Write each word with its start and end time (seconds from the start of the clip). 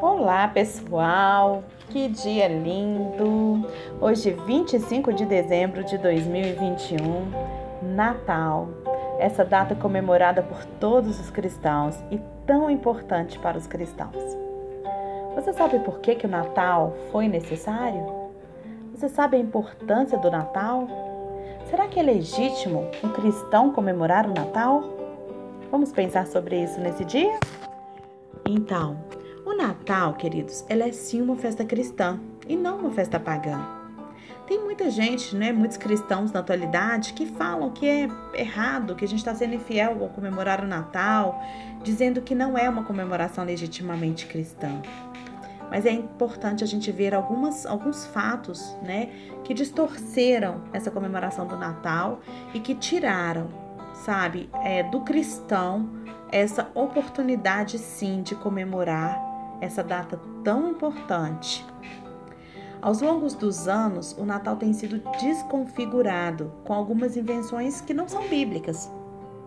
Olá, 0.00 0.46
pessoal! 0.46 1.64
Que 1.90 2.08
dia 2.08 2.46
lindo! 2.46 3.68
Hoje, 4.00 4.30
25 4.30 5.12
de 5.12 5.26
dezembro 5.26 5.82
de 5.82 5.98
2021, 5.98 7.32
Natal. 7.82 8.68
Essa 9.18 9.44
data 9.44 9.74
comemorada 9.74 10.40
por 10.40 10.64
todos 10.78 11.18
os 11.18 11.30
cristãos 11.30 11.96
e 12.12 12.20
tão 12.46 12.70
importante 12.70 13.40
para 13.40 13.58
os 13.58 13.66
cristãos. 13.66 14.14
Você 15.34 15.52
sabe 15.52 15.80
por 15.80 15.98
que, 15.98 16.14
que 16.14 16.26
o 16.26 16.30
Natal 16.30 16.94
foi 17.10 17.26
necessário? 17.26 18.30
Você 18.94 19.08
sabe 19.08 19.36
a 19.36 19.40
importância 19.40 20.16
do 20.16 20.30
Natal? 20.30 20.86
Será 21.68 21.88
que 21.88 21.98
é 21.98 22.04
legítimo 22.04 22.88
um 23.02 23.08
cristão 23.08 23.72
comemorar 23.72 24.26
o 24.26 24.32
Natal? 24.32 24.80
Vamos 25.72 25.90
pensar 25.90 26.28
sobre 26.28 26.62
isso 26.62 26.80
nesse 26.80 27.04
dia? 27.04 27.36
Então, 28.46 28.96
o 29.48 29.56
Natal, 29.56 30.14
queridos, 30.14 30.62
ela 30.68 30.84
é 30.84 30.92
sim 30.92 31.22
uma 31.22 31.34
festa 31.34 31.64
cristã 31.64 32.20
e 32.46 32.54
não 32.54 32.80
uma 32.80 32.90
festa 32.90 33.18
pagã. 33.18 33.58
Tem 34.46 34.62
muita 34.62 34.90
gente, 34.90 35.34
né, 35.34 35.52
muitos 35.52 35.76
cristãos 35.78 36.30
na 36.32 36.40
atualidade 36.40 37.14
que 37.14 37.24
falam 37.24 37.70
que 37.70 37.86
é 37.86 38.08
errado, 38.34 38.94
que 38.94 39.04
a 39.04 39.08
gente 39.08 39.20
está 39.20 39.34
sendo 39.34 39.54
infiel 39.54 40.02
ao 40.02 40.08
comemorar 40.10 40.62
o 40.62 40.66
Natal, 40.66 41.42
dizendo 41.82 42.20
que 42.20 42.34
não 42.34 42.58
é 42.58 42.68
uma 42.68 42.84
comemoração 42.84 43.44
legitimamente 43.44 44.26
cristã. 44.26 44.82
Mas 45.70 45.84
é 45.84 45.92
importante 45.92 46.62
a 46.62 46.66
gente 46.66 46.90
ver 46.92 47.14
algumas, 47.14 47.64
alguns 47.64 48.06
fatos 48.06 48.76
né, 48.82 49.10
que 49.44 49.54
distorceram 49.54 50.62
essa 50.74 50.90
comemoração 50.90 51.46
do 51.46 51.56
Natal 51.56 52.20
e 52.52 52.60
que 52.60 52.74
tiraram, 52.74 53.48
sabe, 54.04 54.48
é, 54.62 54.82
do 54.82 55.00
cristão 55.00 55.90
essa 56.30 56.70
oportunidade 56.74 57.78
sim 57.78 58.22
de 58.22 58.34
comemorar 58.34 59.27
essa 59.60 59.82
data 59.82 60.20
tão 60.44 60.70
importante. 60.70 61.64
Aos 62.80 63.00
longos 63.00 63.34
dos 63.34 63.66
anos, 63.66 64.16
o 64.16 64.24
Natal 64.24 64.56
tem 64.56 64.72
sido 64.72 65.02
desconfigurado 65.20 66.52
com 66.64 66.72
algumas 66.72 67.16
invenções 67.16 67.80
que 67.80 67.92
não 67.92 68.06
são 68.08 68.28
bíblicas. 68.28 68.90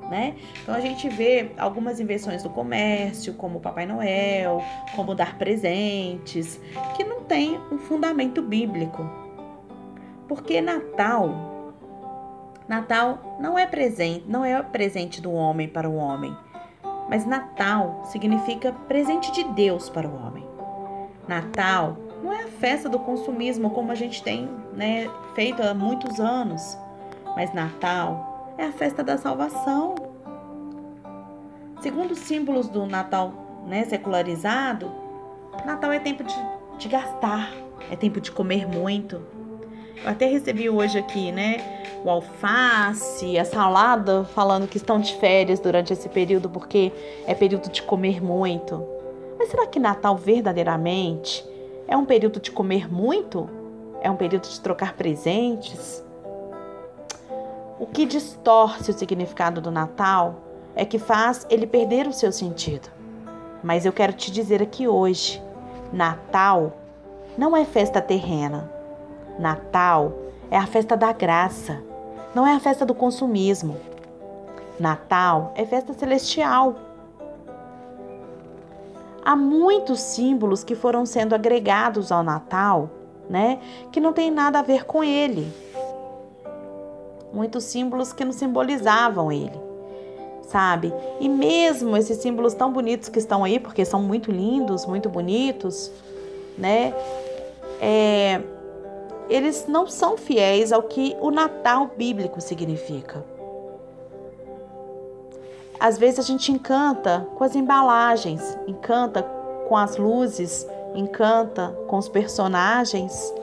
Né? 0.09 0.35
Então 0.61 0.75
a 0.75 0.81
gente 0.81 1.07
vê 1.07 1.53
algumas 1.57 2.01
invenções 2.01 2.43
do 2.43 2.49
comércio, 2.49 3.33
como 3.35 3.61
Papai 3.61 3.85
Noel, 3.85 4.61
como 4.93 5.15
dar 5.15 5.37
presentes, 5.37 6.59
que 6.97 7.05
não 7.05 7.21
tem 7.23 7.57
um 7.71 7.77
fundamento 7.77 8.41
bíblico. 8.41 9.09
Porque 10.27 10.59
Natal, 10.59 11.73
Natal 12.67 13.37
não 13.39 13.57
é 13.57 13.65
presente, 13.65 14.25
não 14.27 14.43
é 14.43 14.61
presente 14.61 15.21
do 15.21 15.31
homem 15.31 15.69
para 15.69 15.89
o 15.89 15.95
homem. 15.95 16.35
Mas 17.11 17.25
Natal 17.25 18.03
significa 18.05 18.71
presente 18.87 19.33
de 19.33 19.43
Deus 19.43 19.89
para 19.89 20.07
o 20.07 20.15
homem. 20.15 20.47
Natal 21.27 21.97
não 22.23 22.31
é 22.31 22.43
a 22.43 22.47
festa 22.47 22.87
do 22.87 22.97
consumismo 22.97 23.69
como 23.71 23.91
a 23.91 23.95
gente 23.95 24.23
tem 24.23 24.49
né, 24.73 25.09
feito 25.35 25.61
há 25.61 25.73
muitos 25.73 26.21
anos, 26.21 26.77
mas 27.35 27.53
Natal 27.53 28.55
é 28.57 28.63
a 28.63 28.71
festa 28.71 29.03
da 29.03 29.17
salvação. 29.17 29.95
Segundo 31.81 32.11
os 32.11 32.19
símbolos 32.19 32.69
do 32.69 32.85
Natal 32.85 33.33
né, 33.67 33.83
secularizado, 33.83 34.89
Natal 35.65 35.91
é 35.91 35.99
tempo 35.99 36.23
de, 36.23 36.35
de 36.77 36.87
gastar, 36.87 37.51
é 37.91 37.95
tempo 37.97 38.21
de 38.21 38.31
comer 38.31 38.65
muito. 38.65 39.21
Eu 40.01 40.11
até 40.11 40.27
recebi 40.27 40.69
hoje 40.69 40.97
aqui, 40.97 41.29
né? 41.29 41.80
O 42.03 42.09
alface, 42.09 43.37
a 43.37 43.45
salada, 43.45 44.23
falando 44.23 44.67
que 44.67 44.77
estão 44.77 44.99
de 44.99 45.15
férias 45.15 45.59
durante 45.59 45.93
esse 45.93 46.09
período 46.09 46.49
porque 46.49 46.91
é 47.27 47.35
período 47.35 47.69
de 47.69 47.81
comer 47.83 48.21
muito. 48.21 48.83
Mas 49.37 49.49
será 49.49 49.67
que 49.67 49.79
Natal 49.79 50.15
verdadeiramente 50.15 51.45
é 51.87 51.95
um 51.95 52.05
período 52.05 52.39
de 52.39 52.51
comer 52.51 52.91
muito? 52.91 53.49
É 54.01 54.09
um 54.09 54.15
período 54.15 54.47
de 54.47 54.59
trocar 54.59 54.93
presentes? 54.93 56.03
O 57.79 57.85
que 57.85 58.05
distorce 58.05 58.89
o 58.89 58.93
significado 58.97 59.61
do 59.61 59.71
Natal 59.71 60.35
é 60.75 60.85
que 60.85 60.97
faz 60.97 61.45
ele 61.49 61.67
perder 61.67 62.07
o 62.07 62.13
seu 62.13 62.31
sentido. 62.31 62.89
Mas 63.63 63.85
eu 63.85 63.93
quero 63.93 64.13
te 64.13 64.31
dizer 64.31 64.61
aqui 64.61 64.87
hoje: 64.87 65.41
Natal 65.93 66.73
não 67.37 67.55
é 67.55 67.63
festa 67.63 68.01
terrena. 68.01 68.71
Natal 69.37 70.13
é 70.49 70.57
a 70.57 70.65
festa 70.65 70.97
da 70.97 71.11
graça 71.11 71.90
não 72.33 72.47
é 72.47 72.53
a 72.53 72.59
festa 72.59 72.85
do 72.85 72.93
consumismo. 72.93 73.77
Natal 74.79 75.53
é 75.55 75.65
festa 75.65 75.93
celestial. 75.93 76.75
Há 79.23 79.35
muitos 79.35 79.99
símbolos 79.99 80.63
que 80.63 80.73
foram 80.73 81.05
sendo 81.05 81.35
agregados 81.35 82.11
ao 82.11 82.23
Natal, 82.23 82.89
né, 83.29 83.59
que 83.91 83.99
não 83.99 84.11
tem 84.13 84.31
nada 84.31 84.59
a 84.59 84.63
ver 84.63 84.85
com 84.85 85.03
ele. 85.03 85.51
Muitos 87.31 87.63
símbolos 87.65 88.11
que 88.11 88.25
não 88.25 88.33
simbolizavam 88.33 89.31
ele, 89.31 89.57
sabe? 90.41 90.91
E 91.19 91.29
mesmo 91.29 91.95
esses 91.95 92.17
símbolos 92.17 92.53
tão 92.53 92.73
bonitos 92.73 93.07
que 93.07 93.19
estão 93.19 93.43
aí, 93.43 93.59
porque 93.59 93.85
são 93.85 94.01
muito 94.01 94.31
lindos, 94.31 94.85
muito 94.85 95.07
bonitos, 95.07 95.91
né? 96.57 96.93
É, 97.79 98.41
eles 99.31 99.65
não 99.65 99.87
são 99.87 100.17
fiéis 100.17 100.73
ao 100.73 100.83
que 100.83 101.15
o 101.21 101.31
Natal 101.31 101.89
bíblico 101.95 102.41
significa. 102.41 103.23
Às 105.79 105.97
vezes 105.97 106.19
a 106.19 106.21
gente 106.21 106.51
encanta 106.51 107.25
com 107.35 107.43
as 107.45 107.55
embalagens, 107.55 108.57
encanta 108.67 109.23
com 109.69 109.77
as 109.77 109.95
luzes, 109.95 110.67
encanta 110.93 111.73
com 111.87 111.97
os 111.97 112.09
personagens, 112.09 113.33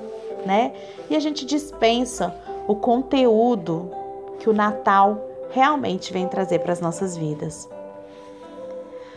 né? 0.45 0.75
E 1.09 1.17
a 1.17 1.21
gente 1.21 1.47
dispensa 1.47 2.35
o 2.67 2.77
conteúdo 2.77 3.91
que 4.39 4.51
o 4.51 4.53
Natal 4.53 5.19
realmente 5.51 6.13
vem 6.13 6.29
trazer 6.29 6.59
para 6.59 6.75
as 6.75 6.83
nossas 6.83 7.17
vidas. 7.17 7.67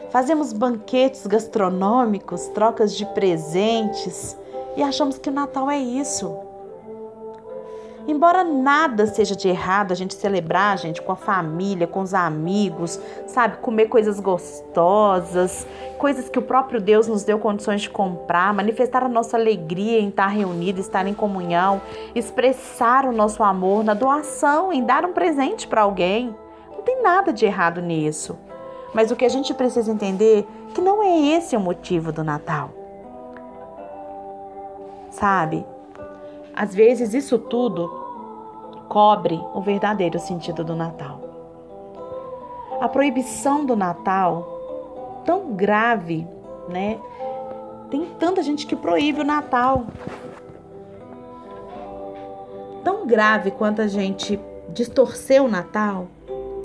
Fazemos 0.09 0.53
banquetes 0.53 1.27
gastronômicos, 1.27 2.47
trocas 2.47 2.95
de 2.95 3.05
presentes 3.07 4.37
e 4.77 4.81
achamos 4.81 5.17
que 5.17 5.29
o 5.29 5.33
Natal 5.33 5.69
é 5.69 5.77
isso. 5.77 6.50
Embora 8.07 8.43
nada 8.43 9.05
seja 9.05 9.35
de 9.35 9.47
errado 9.47 9.91
a 9.91 9.95
gente 9.95 10.13
celebrar, 10.13 10.77
gente, 10.77 11.01
com 11.01 11.11
a 11.11 11.15
família, 11.15 11.85
com 11.85 12.01
os 12.01 12.13
amigos, 12.13 12.99
sabe? 13.27 13.57
Comer 13.57 13.87
coisas 13.87 14.19
gostosas, 14.19 15.67
coisas 15.97 16.27
que 16.27 16.39
o 16.39 16.41
próprio 16.41 16.81
Deus 16.81 17.07
nos 17.07 17.23
deu 17.23 17.37
condições 17.37 17.81
de 17.81 17.89
comprar, 17.89 18.53
manifestar 18.53 19.03
a 19.03 19.09
nossa 19.09 19.37
alegria 19.37 19.99
em 19.99 20.09
estar 20.09 20.27
reunido, 20.27 20.79
estar 20.79 21.05
em 21.05 21.13
comunhão, 21.13 21.81
expressar 22.15 23.05
o 23.05 23.11
nosso 23.11 23.43
amor 23.43 23.83
na 23.83 23.93
doação, 23.93 24.73
em 24.73 24.83
dar 24.83 25.05
um 25.05 25.13
presente 25.13 25.67
para 25.67 25.81
alguém. 25.81 26.35
Não 26.71 26.81
tem 26.81 27.03
nada 27.03 27.31
de 27.31 27.45
errado 27.45 27.81
nisso. 27.81 28.37
Mas 28.93 29.11
o 29.11 29.15
que 29.15 29.25
a 29.25 29.29
gente 29.29 29.53
precisa 29.53 29.91
entender 29.91 30.47
é 30.69 30.73
que 30.73 30.81
não 30.81 31.03
é 31.03 31.37
esse 31.37 31.55
o 31.55 31.59
motivo 31.59 32.11
do 32.11 32.23
Natal. 32.23 32.71
Sabe? 35.11 35.65
Às 36.55 36.75
vezes 36.75 37.13
isso 37.13 37.37
tudo 37.37 37.87
cobre 38.89 39.39
o 39.53 39.61
verdadeiro 39.61 40.19
sentido 40.19 40.63
do 40.63 40.75
Natal. 40.75 41.21
A 42.79 42.89
proibição 42.89 43.65
do 43.65 43.75
Natal, 43.75 45.21
tão 45.25 45.53
grave, 45.53 46.27
né? 46.67 46.99
Tem 47.89 48.05
tanta 48.19 48.41
gente 48.41 48.65
que 48.65 48.75
proíbe 48.75 49.21
o 49.21 49.23
Natal. 49.23 49.85
Tão 52.83 53.05
grave 53.05 53.51
quanto 53.51 53.81
a 53.81 53.87
gente 53.87 54.39
distorcer 54.69 55.43
o 55.43 55.47
Natal, 55.47 56.07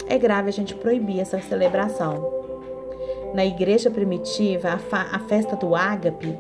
é 0.09 0.17
grave 0.17 0.49
a 0.49 0.53
gente 0.53 0.75
proibir 0.75 1.21
essa 1.21 1.41
celebração. 1.41 2.35
Na 3.35 3.45
igreja 3.45 3.91
primitiva, 3.91 4.71
a, 4.71 5.17
a 5.17 5.19
festa 5.21 5.57
do 5.57 5.75
ágape, 5.75 6.37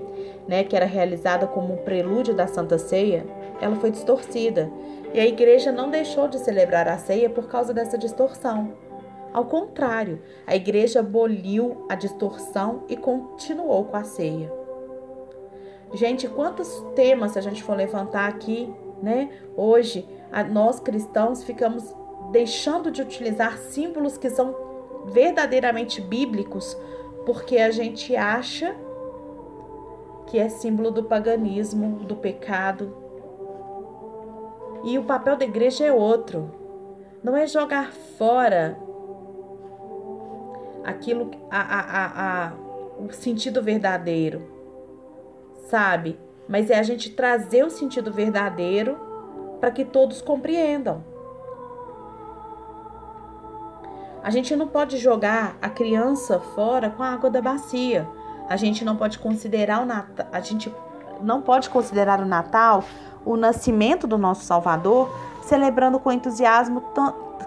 né, 0.48 0.64
que 0.64 0.74
era 0.74 0.86
realizada 0.86 1.46
como 1.46 1.74
um 1.74 1.78
prelúdio 1.78 2.34
da 2.34 2.46
Santa 2.46 2.78
Ceia, 2.78 3.26
ela 3.60 3.76
foi 3.76 3.90
distorcida. 3.90 4.70
E 5.14 5.20
a 5.20 5.26
igreja 5.26 5.72
não 5.72 5.90
deixou 5.90 6.28
de 6.28 6.38
celebrar 6.38 6.88
a 6.88 6.98
ceia 6.98 7.30
por 7.30 7.48
causa 7.48 7.72
dessa 7.72 7.96
distorção. 7.96 8.74
Ao 9.32 9.44
contrário, 9.44 10.22
a 10.46 10.56
igreja 10.56 11.00
aboliu 11.00 11.84
a 11.88 11.94
distorção 11.94 12.84
e 12.88 12.96
continuou 12.96 13.84
com 13.84 13.96
a 13.96 14.04
ceia. 14.04 14.52
Gente, 15.92 16.28
quantos 16.28 16.84
temas 16.94 17.32
se 17.32 17.38
a 17.38 17.42
gente 17.42 17.62
for 17.62 17.76
levantar 17.76 18.28
aqui, 18.28 18.72
né? 19.02 19.30
Hoje, 19.56 20.08
nós 20.50 20.80
cristãos 20.80 21.44
ficamos 21.44 21.94
deixando 22.32 22.90
de 22.90 23.02
utilizar 23.02 23.58
símbolos 23.58 24.18
que 24.18 24.28
são 24.28 24.54
verdadeiramente 25.06 26.00
bíblicos, 26.00 26.76
porque 27.24 27.58
a 27.58 27.70
gente 27.70 28.16
acha 28.16 28.74
que 30.26 30.38
é 30.38 30.48
símbolo 30.48 30.90
do 30.90 31.04
paganismo, 31.04 32.04
do 32.04 32.16
pecado, 32.16 33.05
e 34.86 34.98
o 34.98 35.04
papel 35.04 35.36
da 35.36 35.44
igreja 35.44 35.84
é 35.84 35.92
outro. 35.92 36.50
Não 37.22 37.36
é 37.36 37.44
jogar 37.46 37.90
fora 38.16 38.78
aquilo, 40.84 41.32
a, 41.50 41.60
a, 41.60 42.46
a, 42.46 42.52
o 43.00 43.12
sentido 43.12 43.60
verdadeiro. 43.60 44.48
sabe? 45.68 46.18
Mas 46.48 46.70
é 46.70 46.78
a 46.78 46.82
gente 46.84 47.10
trazer 47.10 47.64
o 47.64 47.70
sentido 47.70 48.12
verdadeiro 48.12 48.96
para 49.60 49.72
que 49.72 49.84
todos 49.84 50.22
compreendam. 50.22 51.04
A 54.22 54.30
gente 54.30 54.54
não 54.54 54.68
pode 54.68 54.98
jogar 54.98 55.56
a 55.60 55.68
criança 55.68 56.38
fora 56.38 56.90
com 56.90 57.02
a 57.02 57.12
água 57.12 57.30
da 57.30 57.42
bacia. 57.42 58.08
A 58.48 58.56
gente 58.56 58.84
não 58.84 58.96
pode 58.96 59.18
considerar 59.18 59.82
o 59.82 59.86
Natal, 59.86 60.26
a 60.32 60.40
gente 60.40 60.72
não 61.20 61.42
pode 61.42 61.68
considerar 61.70 62.20
o 62.20 62.24
Natal 62.24 62.84
o 63.26 63.36
nascimento 63.36 64.06
do 64.06 64.16
nosso 64.16 64.44
Salvador, 64.44 65.10
celebrando 65.42 65.98
com 65.98 66.10
entusiasmo 66.10 66.82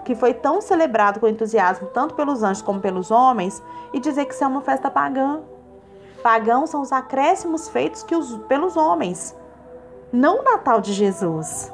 que 0.04 0.14
foi 0.14 0.32
tão 0.32 0.60
celebrado 0.60 1.18
com 1.18 1.26
entusiasmo 1.26 1.88
tanto 1.88 2.14
pelos 2.14 2.42
anjos 2.42 2.62
como 2.62 2.80
pelos 2.80 3.10
homens 3.10 3.62
e 3.92 3.98
dizer 3.98 4.26
que 4.26 4.34
isso 4.34 4.44
é 4.44 4.46
uma 4.46 4.60
festa 4.60 4.90
pagã. 4.90 5.40
Pagãos 6.22 6.70
são 6.70 6.82
os 6.82 6.92
acréscimos 6.92 7.68
feitos 7.68 8.02
que 8.02 8.14
os, 8.14 8.36
pelos 8.46 8.76
homens, 8.76 9.34
não 10.12 10.40
o 10.40 10.42
Natal 10.42 10.80
de 10.80 10.92
Jesus. 10.92 11.72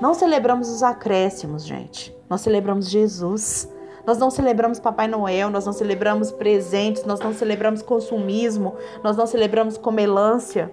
Não 0.00 0.14
celebramos 0.14 0.68
os 0.68 0.82
acréscimos, 0.82 1.64
gente. 1.64 2.16
Nós 2.28 2.40
celebramos 2.40 2.88
Jesus. 2.88 3.68
Nós 4.06 4.18
não 4.18 4.30
celebramos 4.30 4.78
Papai 4.78 5.08
Noel, 5.08 5.48
nós 5.48 5.64
não 5.64 5.72
celebramos 5.72 6.30
presentes, 6.30 7.04
nós 7.04 7.20
não 7.20 7.32
celebramos 7.32 7.80
consumismo, 7.80 8.74
nós 9.02 9.16
não 9.16 9.26
celebramos 9.26 9.78
comelância. 9.78 10.70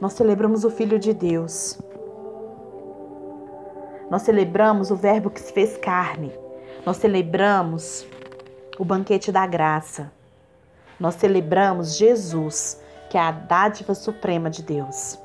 Nós 0.00 0.14
celebramos 0.14 0.64
o 0.64 0.70
Filho 0.70 0.98
de 0.98 1.12
Deus. 1.12 1.78
Nós 4.10 4.22
celebramos 4.22 4.90
o 4.90 4.96
Verbo 4.96 5.28
que 5.28 5.40
se 5.40 5.52
fez 5.52 5.76
carne. 5.76 6.32
Nós 6.86 6.96
celebramos 6.96 8.06
o 8.78 8.84
banquete 8.84 9.30
da 9.30 9.46
graça. 9.46 10.10
Nós 10.98 11.16
celebramos 11.16 11.98
Jesus, 11.98 12.80
que 13.10 13.18
é 13.18 13.20
a 13.20 13.30
dádiva 13.30 13.94
suprema 13.94 14.48
de 14.48 14.62
Deus. 14.62 15.18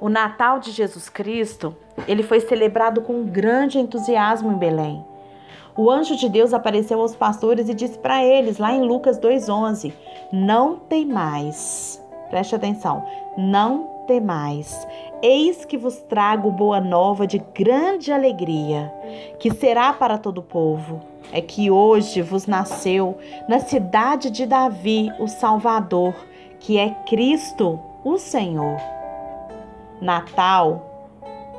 O 0.00 0.08
Natal 0.08 0.58
de 0.58 0.72
Jesus 0.72 1.08
Cristo, 1.08 1.76
ele 2.08 2.24
foi 2.24 2.40
celebrado 2.40 3.02
com 3.02 3.24
grande 3.24 3.78
entusiasmo 3.78 4.50
em 4.50 4.58
Belém. 4.58 5.04
O 5.76 5.88
anjo 5.88 6.16
de 6.16 6.28
Deus 6.28 6.52
apareceu 6.52 7.00
aos 7.00 7.14
pastores 7.14 7.68
e 7.68 7.74
disse 7.74 7.98
para 7.98 8.24
eles, 8.24 8.58
lá 8.58 8.72
em 8.72 8.82
Lucas 8.82 9.16
2:11, 9.18 9.92
não 10.32 10.76
tem 10.76 11.06
mais. 11.06 12.02
Preste 12.30 12.54
atenção. 12.54 13.04
Não 13.36 13.90
temais. 14.06 14.86
Eis 15.22 15.64
que 15.64 15.76
vos 15.76 15.98
trago 15.98 16.50
boa 16.50 16.80
nova 16.80 17.26
de 17.26 17.38
grande 17.38 18.10
alegria, 18.12 18.92
que 19.38 19.52
será 19.52 19.92
para 19.92 20.16
todo 20.16 20.38
o 20.38 20.42
povo. 20.42 21.00
É 21.32 21.40
que 21.40 21.70
hoje 21.70 22.22
vos 22.22 22.46
nasceu 22.46 23.18
na 23.48 23.60
cidade 23.60 24.30
de 24.30 24.46
Davi 24.46 25.12
o 25.20 25.28
Salvador, 25.28 26.14
que 26.58 26.78
é 26.78 26.90
Cristo, 27.06 27.78
o 28.02 28.18
Senhor. 28.18 28.78
Natal 30.00 30.90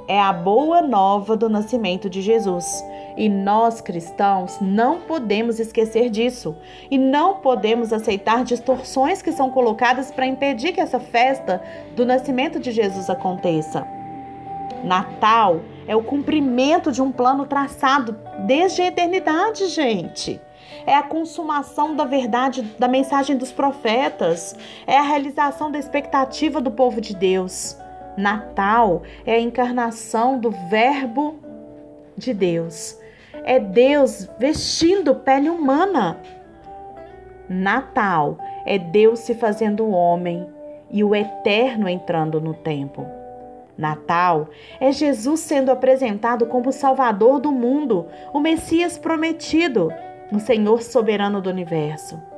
é 0.08 0.20
a 0.20 0.34
boa 0.34 0.82
nova 0.82 1.38
do 1.38 1.48
nascimento 1.48 2.10
de 2.10 2.22
Jesus. 2.22 2.84
E 3.18 3.30
nós 3.30 3.82
cristãos 3.82 4.60
não 4.62 5.02
podemos 5.02 5.60
esquecer 5.60 6.10
disso. 6.10 6.56
E 6.90 6.98
não 6.98 7.36
podemos 7.36 7.92
aceitar 7.92 8.44
distorções 8.44 9.22
que 9.22 9.32
são 9.32 9.50
colocadas 9.50 10.12
para 10.12 10.26
impedir 10.26 10.72
que 10.74 10.82
essa 10.82 11.00
festa 11.00 11.62
do 11.96 12.06
nascimento 12.06 12.60
de 12.60 12.72
Jesus 12.72 13.10
aconteça. 13.10 13.86
Natal 14.84 15.62
é 15.88 15.96
o 15.96 16.04
cumprimento 16.04 16.92
de 16.92 17.02
um 17.02 17.12
plano 17.12 17.46
traçado 17.46 18.18
desde 18.46 18.82
a 18.82 18.88
eternidade, 18.88 19.68
gente. 19.68 20.42
É 20.86 20.96
a 20.96 21.04
consumação 21.04 21.96
da 21.96 22.06
verdade 22.06 22.62
da 22.80 22.88
mensagem 22.88 23.38
dos 23.38 23.52
profetas, 23.52 24.56
é 24.88 24.98
a 24.98 25.02
realização 25.02 25.72
da 25.72 25.78
expectativa 25.78 26.60
do 26.60 26.72
povo 26.72 27.00
de 27.00 27.16
Deus. 27.16 27.78
Natal 28.18 29.04
é 29.26 29.34
a 29.34 29.40
encarnação 29.40 30.40
do 30.40 30.52
Verbo 30.52 31.40
de 32.18 32.34
Deus. 32.34 32.98
É 33.44 33.60
Deus 33.60 34.30
vestindo 34.38 35.16
pele 35.16 35.50
humana. 35.50 36.18
Natal 37.50 38.38
é 38.66 38.78
Deus 38.78 39.20
se 39.20 39.34
fazendo 39.34 39.90
homem 39.90 40.48
e 40.90 41.04
o 41.04 41.16
eterno 41.16 41.90
entrando 41.90 42.40
no 42.40 42.54
tempo. 42.54 43.06
Natal 43.78 44.50
é 44.80 44.92
Jesus 44.92 45.40
sendo 45.40 45.72
apresentado 45.72 46.46
como 46.46 46.72
Salvador 46.72 47.40
do 47.40 47.52
mundo, 47.52 48.06
o 48.32 48.40
Messias 48.40 48.98
prometido, 48.98 49.92
o 50.32 50.40
Senhor 50.40 50.84
soberano 50.84 51.42
do 51.42 51.50
universo. 51.50 52.31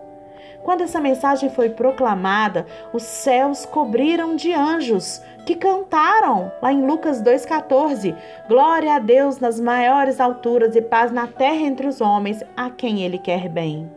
Quando 0.64 0.82
essa 0.82 1.02
mensagem 1.02 1.50
foi 1.50 1.70
proclamada, 1.70 2.66
os 2.94 3.04
céus 3.04 3.66
cobriram 3.66 4.36
de 4.36 4.54
anjos 4.54 5.22
que 5.46 5.56
cantaram 5.56 6.52
lá 6.62 6.72
em 6.72 6.86
Lucas 6.86 7.22
2,14: 7.22 8.16
Glória 8.48 8.96
a 8.96 9.00
Deus 9.00 9.40
nas 9.40 9.60
maiores 9.60 10.22
alturas 10.22 10.76
e 10.76 10.82
paz 10.82 11.12
na 11.12 11.28
terra 11.28 11.62
entre 11.62 11.86
os 11.86 12.00
homens, 12.00 12.44
a 12.56 12.70
quem 12.70 13.04
Ele 13.04 13.18
quer 13.18 13.50
bem. 13.50 13.92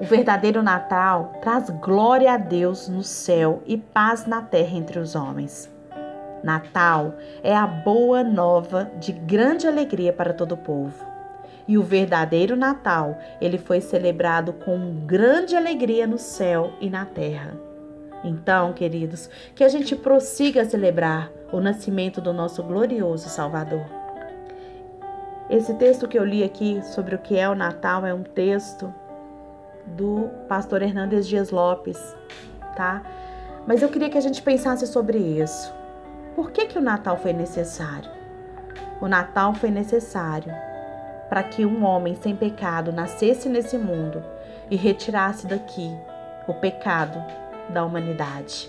O 0.00 0.04
verdadeiro 0.04 0.62
Natal 0.62 1.34
traz 1.42 1.68
glória 1.68 2.32
a 2.32 2.38
Deus 2.38 2.88
no 2.88 3.02
céu 3.02 3.62
e 3.66 3.76
paz 3.76 4.24
na 4.24 4.40
terra 4.40 4.74
entre 4.74 4.98
os 4.98 5.14
homens. 5.14 5.70
Natal 6.42 7.16
é 7.42 7.54
a 7.54 7.66
boa 7.66 8.24
nova 8.24 8.90
de 8.98 9.12
grande 9.12 9.68
alegria 9.68 10.10
para 10.10 10.32
todo 10.32 10.52
o 10.52 10.56
povo. 10.56 11.09
E 11.70 11.78
o 11.78 11.84
verdadeiro 11.84 12.56
Natal, 12.56 13.16
ele 13.40 13.56
foi 13.56 13.80
celebrado 13.80 14.52
com 14.52 15.06
grande 15.06 15.54
alegria 15.54 16.04
no 16.04 16.18
céu 16.18 16.72
e 16.80 16.90
na 16.90 17.06
terra. 17.06 17.56
Então, 18.24 18.72
queridos, 18.72 19.30
que 19.54 19.62
a 19.62 19.68
gente 19.68 19.94
prossiga 19.94 20.62
a 20.62 20.64
celebrar 20.64 21.30
o 21.52 21.60
nascimento 21.60 22.20
do 22.20 22.32
nosso 22.32 22.60
glorioso 22.64 23.28
Salvador. 23.28 23.84
Esse 25.48 25.72
texto 25.74 26.08
que 26.08 26.18
eu 26.18 26.24
li 26.24 26.42
aqui 26.42 26.82
sobre 26.82 27.14
o 27.14 27.18
que 27.20 27.38
é 27.38 27.48
o 27.48 27.54
Natal 27.54 28.04
é 28.04 28.12
um 28.12 28.24
texto 28.24 28.92
do 29.86 30.28
pastor 30.48 30.82
Hernandes 30.82 31.24
Dias 31.28 31.52
Lopes, 31.52 32.16
tá? 32.74 33.00
Mas 33.64 33.80
eu 33.80 33.88
queria 33.88 34.10
que 34.10 34.18
a 34.18 34.22
gente 34.22 34.42
pensasse 34.42 34.88
sobre 34.88 35.18
isso. 35.18 35.72
Por 36.34 36.50
que, 36.50 36.66
que 36.66 36.78
o 36.78 36.82
Natal 36.82 37.16
foi 37.16 37.32
necessário? 37.32 38.10
O 39.00 39.06
Natal 39.06 39.54
foi 39.54 39.70
necessário 39.70 40.52
para 41.30 41.44
que 41.44 41.64
um 41.64 41.84
homem 41.84 42.16
sem 42.16 42.34
pecado 42.34 42.92
nascesse 42.92 43.48
nesse 43.48 43.78
mundo 43.78 44.20
e 44.68 44.74
retirasse 44.74 45.46
daqui 45.46 45.88
o 46.48 46.54
pecado 46.54 47.22
da 47.68 47.84
humanidade. 47.84 48.68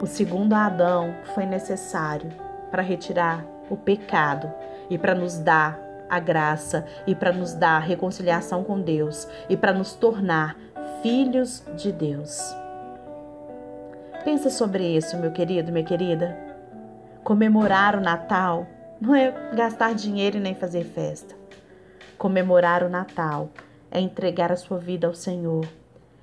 O 0.00 0.06
segundo 0.06 0.54
Adão 0.54 1.12
foi 1.34 1.44
necessário 1.44 2.30
para 2.70 2.82
retirar 2.82 3.44
o 3.68 3.76
pecado 3.76 4.50
e 4.88 4.96
para 4.96 5.12
nos 5.12 5.38
dar 5.38 5.78
a 6.08 6.20
graça 6.20 6.86
e 7.04 7.16
para 7.16 7.32
nos 7.32 7.52
dar 7.52 7.80
reconciliação 7.80 8.62
com 8.62 8.80
Deus 8.80 9.28
e 9.48 9.56
para 9.56 9.72
nos 9.72 9.92
tornar 9.94 10.56
filhos 11.02 11.64
de 11.76 11.90
Deus. 11.90 12.40
Pensa 14.24 14.50
sobre 14.50 14.84
isso, 14.96 15.16
meu 15.18 15.32
querido, 15.32 15.72
minha 15.72 15.84
querida. 15.84 16.36
Comemorar 17.24 17.96
o 17.96 18.00
Natal 18.00 18.66
não 19.00 19.14
é 19.14 19.32
gastar 19.54 19.94
dinheiro 19.94 20.36
e 20.36 20.40
nem 20.40 20.54
fazer 20.54 20.84
festa. 20.84 21.39
Comemorar 22.20 22.84
o 22.84 22.90
Natal 22.90 23.48
é 23.90 23.98
entregar 23.98 24.52
a 24.52 24.56
sua 24.56 24.76
vida 24.76 25.06
ao 25.06 25.14
Senhor, 25.14 25.66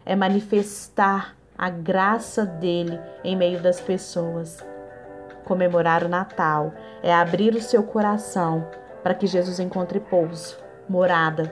é 0.05 0.15
manifestar 0.15 1.35
a 1.57 1.71
graça 1.71 2.45
dele 2.45 2.99
em 3.23 3.35
meio 3.35 3.59
das 3.63 3.81
pessoas. 3.81 4.63
Comemorar 5.43 6.03
o 6.03 6.07
Natal 6.07 6.71
é 7.01 7.11
abrir 7.11 7.55
o 7.55 7.61
seu 7.63 7.81
coração 7.81 8.67
para 9.01 9.15
que 9.15 9.25
Jesus 9.25 9.59
encontre 9.59 9.99
pouso, 9.99 10.55
morada. 10.87 11.51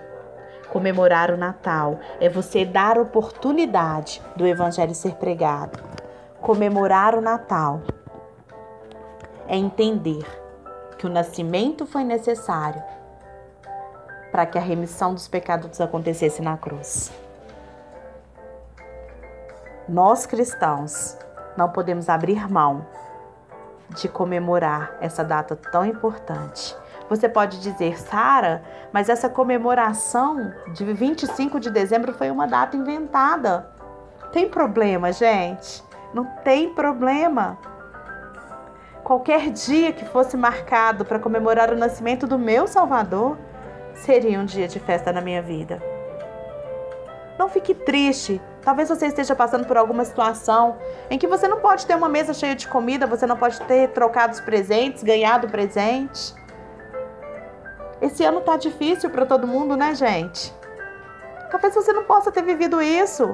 Comemorar 0.70 1.32
o 1.32 1.38
Natal 1.38 2.00
é 2.22 2.30
você 2.30 2.64
dar 2.64 3.00
oportunidade 3.00 4.22
do 4.36 4.46
Evangelho 4.46 4.94
ser 4.94 5.16
pregado. 5.16 5.80
Comemorar 6.40 7.16
o 7.16 7.22
Natal 7.22 7.82
é 9.48 9.58
entender 9.58 10.24
que 11.00 11.08
o 11.08 11.10
nascimento 11.10 11.88
foi 11.88 12.04
necessário 12.04 12.84
para 14.36 14.46
que 14.46 14.58
a 14.58 14.62
remissão 14.62 15.14
dos 15.14 15.30
pecados 15.30 15.80
acontecesse 15.80 16.42
na 16.42 16.58
cruz. 16.58 17.10
Nós 19.88 20.26
cristãos 20.26 21.18
não 21.56 21.70
podemos 21.70 22.10
abrir 22.10 22.52
mão 22.52 22.86
de 23.92 24.10
comemorar 24.10 24.98
essa 25.00 25.24
data 25.24 25.56
tão 25.56 25.86
importante. 25.86 26.76
Você 27.10 27.30
pode 27.30 27.62
dizer, 27.62 27.98
Sara, 27.98 28.62
mas 28.92 29.08
essa 29.08 29.30
comemoração 29.30 30.52
de 30.74 30.84
25 30.84 31.58
de 31.58 31.70
dezembro 31.70 32.12
foi 32.12 32.30
uma 32.30 32.46
data 32.46 32.76
inventada. 32.76 33.72
Tem 34.34 34.50
problema, 34.50 35.14
gente? 35.14 35.82
Não 36.14 36.26
tem 36.44 36.74
problema. 36.74 37.58
Qualquer 39.02 39.50
dia 39.50 39.94
que 39.94 40.04
fosse 40.04 40.36
marcado 40.36 41.06
para 41.06 41.20
comemorar 41.20 41.72
o 41.72 41.78
nascimento 41.78 42.28
do 42.28 42.38
meu 42.38 42.68
Salvador 42.68 43.38
seria 43.96 44.40
um 44.40 44.46
dia 44.46 44.68
de 44.68 44.80
festa 44.80 45.12
na 45.12 45.22
minha 45.22 45.42
vida. 45.42 45.82
Não 47.38 47.50
fique 47.50 47.74
triste. 47.74 48.42
Talvez 48.62 48.90
você 48.90 49.08
esteja 49.08 49.36
passando 49.36 49.66
por 49.66 49.78
alguma 49.78 50.06
situação 50.06 50.78
em 51.10 51.18
que 51.18 51.28
você 51.28 51.48
não 51.48 51.60
pode 51.60 51.86
ter 51.86 51.96
uma 51.96 52.10
mesa 52.10 52.34
cheia 52.34 52.56
de 52.56 52.68
comida, 52.68 53.06
você 53.06 53.26
não 53.26 53.38
pode 53.38 53.60
ter 53.62 53.90
trocado 53.90 54.34
os 54.34 54.40
presentes, 54.40 55.04
ganhado 55.04 55.50
presente. 55.50 56.34
Esse 58.02 58.24
ano 58.24 58.42
tá 58.42 58.58
difícil 58.58 59.10
para 59.10 59.26
todo 59.26 59.48
mundo, 59.48 59.76
né, 59.76 59.94
gente? 59.94 60.54
Talvez 61.52 61.76
você 61.76 61.94
não 61.94 62.04
possa 62.04 62.32
ter 62.32 62.42
vivido 62.42 62.82
isso. 62.82 63.34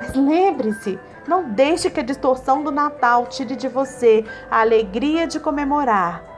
Mas 0.00 0.14
lembre-se, 0.14 0.98
não 1.26 1.50
deixe 1.50 1.88
que 1.90 2.00
a 2.00 2.02
distorção 2.02 2.62
do 2.62 2.72
Natal 2.72 3.26
tire 3.26 3.54
de 3.54 3.68
você 3.68 4.24
a 4.50 4.60
alegria 4.60 5.26
de 5.26 5.38
comemorar 5.38 6.32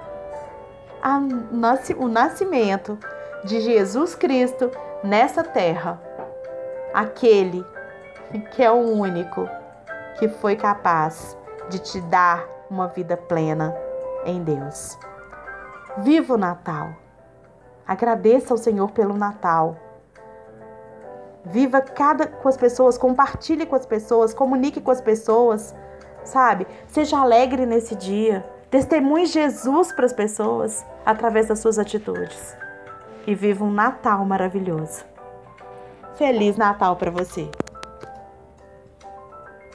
o 1.98 2.08
nascimento 2.08 2.98
de 3.44 3.60
Jesus 3.60 4.14
Cristo 4.14 4.70
nessa 5.02 5.44
terra. 5.44 6.00
Aquele 6.92 7.64
que 8.52 8.62
é 8.62 8.70
o 8.70 8.76
único 8.76 9.48
que 10.18 10.28
foi 10.28 10.56
capaz 10.56 11.36
de 11.68 11.78
te 11.78 12.00
dar 12.02 12.46
uma 12.70 12.88
vida 12.88 13.16
plena 13.16 13.74
em 14.24 14.42
Deus. 14.42 14.98
Viva 15.98 16.34
o 16.34 16.38
Natal! 16.38 16.88
Agradeça 17.86 18.54
ao 18.54 18.58
Senhor 18.58 18.90
pelo 18.92 19.14
Natal. 19.14 19.76
Viva 21.44 21.82
cada 21.82 22.26
com 22.26 22.48
as 22.48 22.56
pessoas, 22.56 22.96
compartilhe 22.96 23.66
com 23.66 23.76
as 23.76 23.84
pessoas, 23.84 24.32
comunique 24.32 24.80
com 24.80 24.90
as 24.90 25.02
pessoas, 25.02 25.74
sabe? 26.24 26.66
Seja 26.86 27.18
alegre 27.18 27.66
nesse 27.66 27.94
dia. 27.94 28.44
Testemunhe 28.70 29.26
Jesus 29.26 29.92
para 29.92 30.06
as 30.06 30.12
pessoas 30.12 30.84
através 31.04 31.48
das 31.48 31.58
suas 31.58 31.78
atitudes. 31.78 32.56
E 33.26 33.34
viva 33.34 33.64
um 33.64 33.72
Natal 33.72 34.24
maravilhoso. 34.24 35.04
Feliz 36.16 36.56
Natal 36.56 36.96
para 36.96 37.10
você! 37.10 37.50